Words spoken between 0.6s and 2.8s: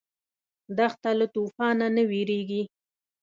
دښته له توفانه نه وېرېږي.